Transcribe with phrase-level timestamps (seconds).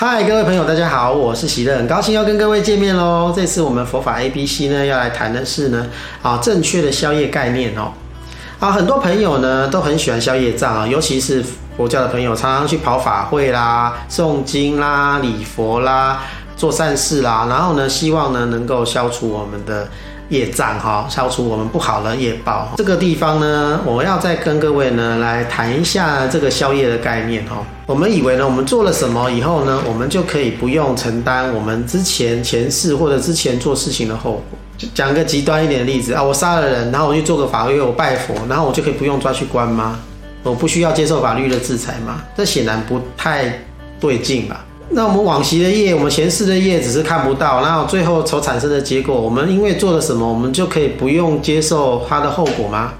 [0.00, 3.32] 嗨，各位朋友，大家好，我是喜乐，很高兴要跟各位见面喽。
[3.34, 5.88] 这次我们佛法 A B C 呢，要来谈的是呢，
[6.22, 7.90] 啊，正确的宵夜概念哦。
[8.60, 11.44] 啊，很多朋友呢都很喜欢消业障啊，尤其是
[11.76, 16.20] 佛教的朋友，常常去跑法会啦、诵经啦、礼佛啦、
[16.58, 19.88] 做善事啦，然后呢，希望呢能够消除我们的。
[20.30, 22.68] 业障哈，消除我们不好的业报。
[22.76, 27.64] 这个地方呢，我要再跟各位呢来谈一下这个消业的概念哈。
[27.86, 34.58] 我们以为呢，我们做了什么以后呢，我们就可以不用承担我们之前前世或者之前做事情的后果。
[34.76, 39.98] 就讲个极端一点的例子啊，我杀了人，然后我去做个法会，我拜佛，然后我就可以不用抓去关吗？
[40.42, 42.20] 我不需要接受法律的制裁吗？
[42.36, 43.50] 这显然不太
[43.98, 44.62] 对劲吧。
[44.90, 52.92] 那我们往昔的业，我们前世的业只是看不到，然后最后所产生的结果，我们因为做了什么，我们就可以不用接受它的后果吗？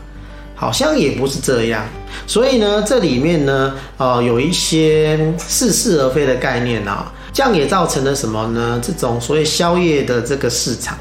[0.54, 1.82] 好像也不是这样。
[2.26, 8.78] 所以呢，这里面呢，呃，有一些似是而非的概念啊，这样也造成了什么呢？
[8.82, 10.98] 这种所谓宵夜的这个市场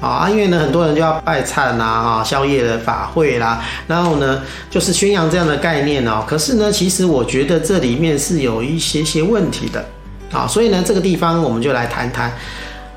[0.00, 6.24] 啊，因为呢，很多人就要拜忏呐，啊，宵夜的法会啦，然后呢，就是宣扬这样的概念哦。
[6.26, 9.84] 可是呢，其实我觉得这里面是有一些些问题的。
[10.32, 12.32] 啊，所以呢，这个地方我们就来谈谈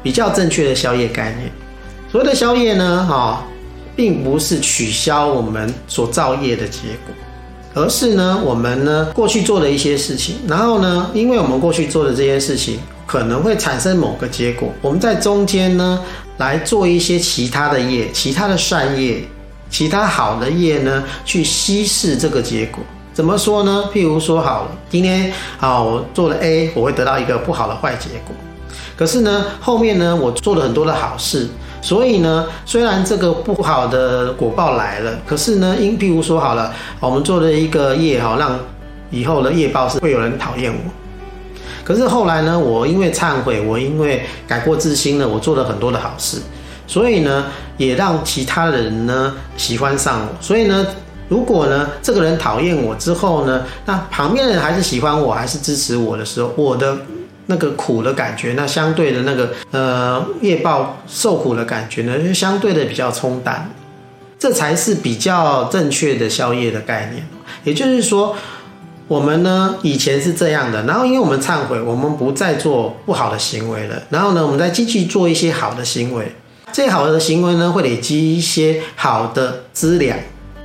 [0.02, 1.52] 比较正确的消业概念。
[2.12, 3.44] 所谓的消业呢，哈，
[3.96, 7.16] 并不是取消我们所造业的结果，
[7.74, 16.00] 而是呢，我们呢过去做的一些事情，然后呢，因为我们过去做的这些事情可能会产生某个结果，我们在中间呢
[16.38, 19.24] 来做一些其他的业，其他的善业，
[19.72, 22.84] 其他好的业呢，去稀释这个结果。
[23.14, 23.86] 怎么说呢？
[23.94, 28.36] 譬如说好了，今天啊，我做了 A，我会得到一个不好的坏结果。
[28.98, 31.48] 可是呢，后面呢，我做了很多的好事，
[31.80, 38.60] 所以呢，虽然这个不好的果报来了，可是呢，因譬如说好了，我们做了一个业哈，让
[39.12, 40.92] 以后的业报是会有人讨厌我。
[41.84, 46.40] 可是后来呢，我因为忏悔，我因为改过自新了，我做了很多的好事，
[46.88, 47.46] 所以呢，
[47.78, 50.28] 也让其他的人呢喜欢上我。
[50.42, 50.84] 所以呢。
[51.30, 56.98] 如果呢，这个人讨厌我之后呢，那旁边的人还是喜欢我，还是支持我的时候，我的
[57.48, 63.70] 那个苦的感觉，那相对的那个呃业报受苦的感觉呢，就相对的比较冲淡，
[64.38, 67.26] 这才是比较正确的消业的概念。
[67.64, 68.36] 也就是说，
[69.08, 76.36] 我们呢以前是这样的，然后因为我们忏悔，我们不再做不好的行为了，然后呢，我们再继续做一些好的行为，
[76.72, 80.18] 这些好的行为呢会累积一些好的资粮。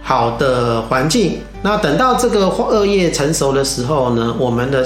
[0.09, 4.83] 好的环境，那等到这个恶业成熟的时候呢，我们的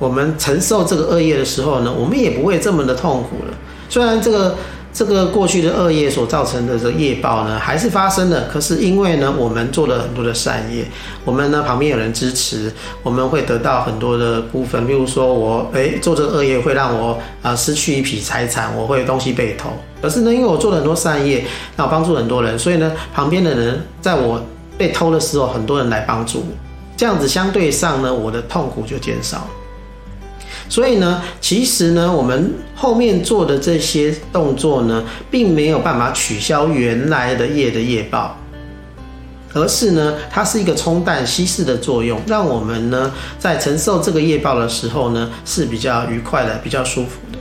[0.00, 3.54] 我们承受这个恶业的时候呢，我们也不会这么的痛苦了。
[3.88, 4.56] 虽然这个
[4.92, 10.84] 这个过去的恶业所造成的这个业报呢还是发生了，可是因为呢我们做了很多的善业，
[11.24, 12.72] 我们呢旁边有人支持，
[13.04, 14.84] 我们会得到很多的部分。
[14.88, 19.70] 比如说我诶做这个恶业会让我啊、失去一笔财产，我会东西被偷。
[20.02, 21.44] 可是呢因为我做了很多善业，
[21.76, 24.42] 那我帮助很多人，所以呢旁边的人在我
[24.76, 26.46] 被偷的时候，很多人来帮助我，
[26.96, 29.46] 这样子相对上呢，我的痛苦就减少。
[30.68, 38.34] 所以呢，其实呢，我们后面做的这些动作呢，并没有办法取消原来的业的业报，
[39.52, 47.38] 而是呢，它是一个冲淡稀释的作用，让我们呢，在承受这个业报的时候呢，是比较愉快的，比较舒服的。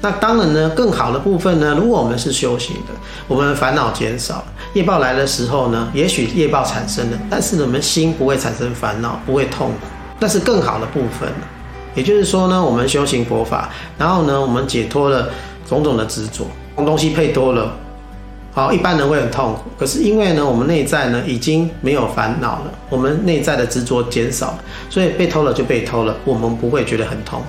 [0.00, 2.94] 那当然呢，更好的部分呢，如果我们是修行的，
[3.28, 4.44] 我们烦恼减少。
[4.74, 9.86] 业报来的时候呢，也许业报产生了，但是我们心不会产生烦恼，不会痛苦，
[10.20, 11.28] 那是更好的部分。
[11.94, 15.30] 也就是说呢，我们修行佛法，然后呢，我们解脱了
[15.66, 17.72] 种种的执着，东西配多了，
[18.52, 19.62] 好，一般人会很痛苦。
[19.78, 24.58] 可是因为呢，我们内在呢已经没有烦恼了，我们内在的执着减少了，
[24.90, 27.46] 所以被偷了就被偷了，我们不会觉得很痛苦。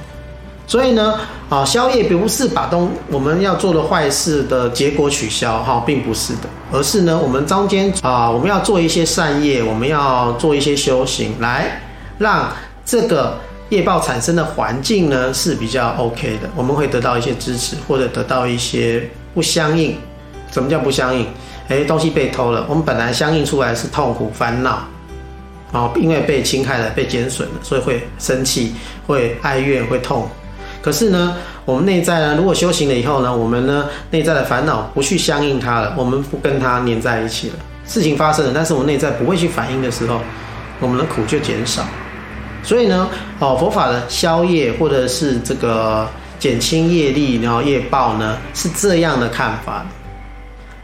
[0.68, 1.18] 所以呢，
[1.50, 11.82] 啊，消业并不是把东我们要做的坏事的结果取消，哈，并不是的，而是呢，我们中间啊，我们要做一些善业，我们要做一些修行，来
[12.18, 12.52] 让
[12.84, 13.38] 这个
[13.70, 19.96] 业报产生的环境呢是比较 OK 的，我们会得到一些支持，或者得到一些不相应。
[20.52, 21.26] 什么叫不相应？
[21.70, 24.86] 诶，东西被偷了，我们本来相应出来是痛苦烦恼，
[25.72, 28.74] 啊，因为被侵害了，被减损了，所以会生气，
[29.06, 30.28] 会哀怨，会痛。
[30.88, 31.36] 可是呢，
[31.66, 37.56] 我们内在呢，如果修行了以后呢，我们呢内在的烦恼不去相应它了，我们不跟它黏在一起了。
[37.86, 40.22] 事情发生了，但是我们内在不会去反应的时候，
[40.80, 41.84] 我们的苦就减少。
[42.64, 46.08] 所以呢，哦，佛法的消业或者是这个
[46.40, 49.86] 减轻业力，然后业报呢，是这样的看法。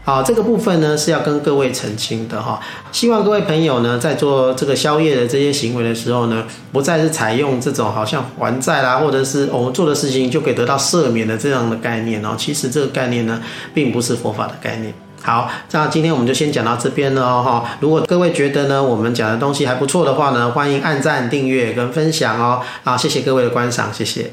[0.05, 2.59] 好，这个部分呢是要跟各位澄清的哈。
[2.91, 12.35] 希望各位朋友呢在做这个宵夜的这些行为的时候呢，不再是采用这种好像还债啦，或者是我们做的事情就可以得到赦免的这样的概念哦。
[12.37, 13.41] 其实这个概念呢，
[13.73, 14.93] 并不是佛法的概念。
[15.21, 17.63] 好，那今天我们就先讲到这边了哈。
[17.79, 22.61] 如果各位觉得呢我们讲的东西还不错的话呢，欢迎按赞、订阅跟分享哦。
[22.83, 24.31] 好，谢谢各位的观赏，谢谢。